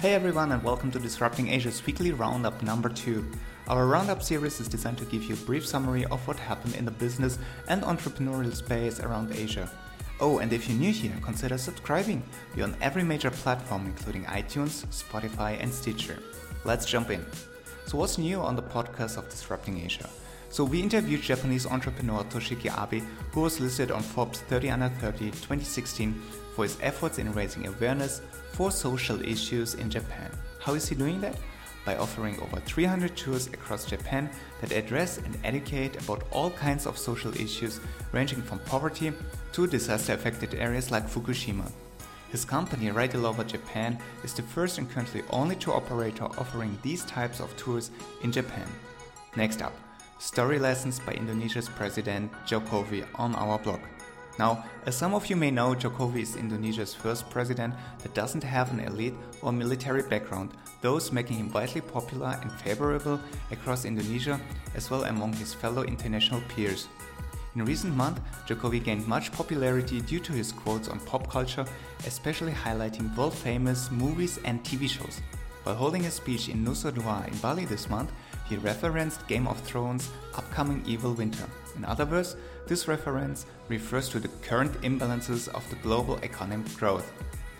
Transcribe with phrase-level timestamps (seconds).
[0.00, 3.28] Hey everyone, and welcome to Disrupting Asia's weekly roundup number two.
[3.66, 6.84] Our roundup series is designed to give you a brief summary of what happened in
[6.84, 7.36] the business
[7.66, 9.68] and entrepreneurial space around Asia.
[10.20, 12.22] Oh, and if you're new here, consider subscribing.
[12.54, 16.20] We're on every major platform, including iTunes, Spotify, and Stitcher.
[16.64, 17.26] Let's jump in.
[17.86, 20.08] So, what's new on the podcast of Disrupting Asia?
[20.50, 23.02] So, we interviewed Japanese entrepreneur Toshiki Abe,
[23.32, 26.14] who was listed on Forbes 30 Under 30 2016
[26.54, 28.22] for his efforts in raising awareness
[28.52, 30.30] for social issues in Japan.
[30.60, 31.36] How is he doing that?
[31.84, 34.30] By offering over 300 tours across Japan
[34.60, 37.80] that address and educate about all kinds of social issues
[38.12, 39.12] ranging from poverty
[39.52, 41.70] to disaster affected areas like Fukushima.
[42.30, 47.40] His company, Ridilover Japan, is the first and currently only tour operator offering these types
[47.40, 47.90] of tours
[48.22, 48.66] in Japan.
[49.36, 49.72] Next up,
[50.18, 53.80] story lessons by Indonesia's President Jokowi on our blog.
[54.36, 58.72] Now, as some of you may know, Jokowi is Indonesia's first president that doesn't have
[58.72, 63.20] an elite or military background, thus making him widely popular and favorable
[63.52, 64.40] across Indonesia
[64.74, 66.88] as well among his fellow international peers.
[67.54, 71.64] In recent months, Jokowi gained much popularity due to his quotes on pop culture,
[72.06, 75.20] especially highlighting world famous movies and TV shows.
[75.64, 78.10] While holding a speech in Nusa Dua in Bali this month,
[78.48, 81.44] he referenced Game of Thrones' upcoming evil winter.
[81.76, 87.12] In other words, this reference refers to the current imbalances of the global economic growth.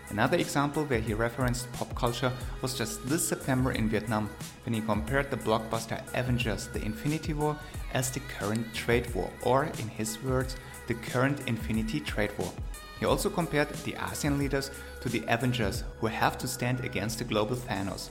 [0.09, 2.31] Another example where he referenced pop culture
[2.63, 4.27] was just this September in Vietnam
[4.65, 7.55] when he compared the blockbuster Avengers The Infinity War
[7.93, 10.55] as the current trade war, or in his words,
[10.87, 12.51] the current Infinity Trade War.
[12.99, 17.23] He also compared the ASEAN leaders to the Avengers who have to stand against the
[17.23, 18.09] global Thanos.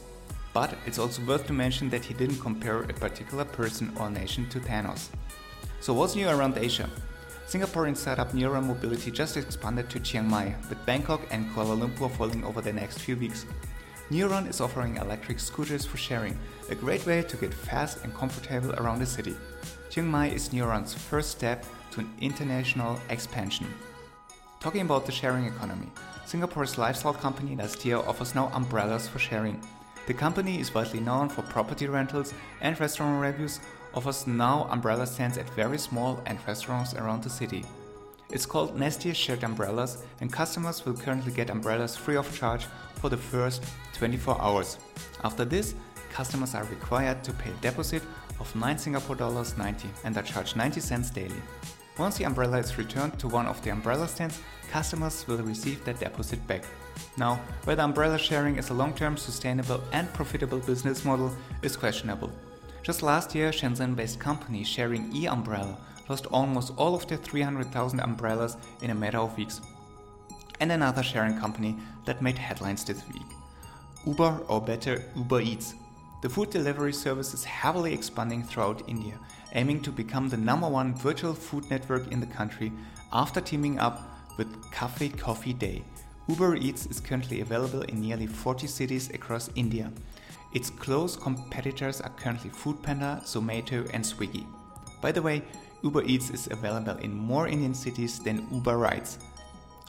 [0.53, 4.49] But it's also worth to mention that he didn't compare a particular person or nation
[4.51, 5.09] to Thanos.
[5.81, 6.89] So what's new around Asia?
[7.49, 12.45] Singaporean startup Neuron Mobility just expanded to Chiang Mai, with Bangkok and Kuala Lumpur following
[12.45, 13.47] over the next few weeks.
[14.11, 16.39] Neuron is offering electric scooters for sharing,
[16.71, 19.37] a great way to get fast and comfortable around the city.
[19.91, 23.67] Chiang Mai is Neuron's first step to an international expansion.
[24.61, 25.89] Talking about the sharing economy,
[26.27, 29.61] Singapore's lifestyle company Nestia offers now umbrellas for sharing.
[30.09, 32.33] The company is widely known for property rentals
[32.63, 33.61] and restaurant reviews,
[33.93, 37.63] offers now umbrella stands at very small and restaurants around the city.
[38.31, 42.65] It's called Nestia Shared Umbrellas, and customers will currently get umbrellas free of charge
[42.95, 43.63] for the first
[43.99, 44.79] 24 hours.
[45.25, 45.75] After this,
[46.11, 48.03] customers are required to pay a deposit
[48.41, 51.43] of 9 Singapore dollars 90 and are charged 90 cents daily.
[51.99, 54.41] Once the umbrella is returned to one of the umbrella stands,
[54.71, 56.65] customers will receive their deposit back.
[57.17, 62.31] Now, whether umbrella sharing is a long term, sustainable, and profitable business model is questionable.
[62.83, 65.77] Just last year, Shenzhen based company Sharing E Umbrella
[66.09, 69.61] lost almost all of their 300,000 umbrellas in a matter of weeks.
[70.61, 73.27] And another sharing company that made headlines this week
[74.07, 75.75] Uber, or better, Uber Eats.
[76.23, 79.19] The food delivery service is heavily expanding throughout India,
[79.53, 82.73] aiming to become the number one virtual food network in the country
[83.13, 85.83] after teaming up with Cafe Coffee Day,
[86.29, 89.91] Uber Eats is currently available in nearly 40 cities across India.
[90.55, 94.47] Its close competitors are currently Foodpanda, Zomato, and Swiggy.
[95.03, 95.43] By the way,
[95.83, 99.19] Uber Eats is available in more Indian cities than Uber Rides.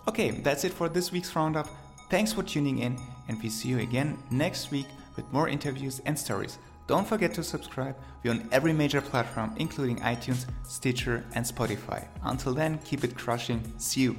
[0.07, 1.67] Okay, that's it for this week's roundup.
[2.09, 6.17] Thanks for tuning in, and we see you again next week with more interviews and
[6.17, 6.57] stories.
[6.89, 7.95] Don't forget to subscribe.
[8.23, 12.07] We're on every major platform, including iTunes, Stitcher, and Spotify.
[12.23, 13.61] Until then, keep it crushing.
[13.77, 14.15] See you.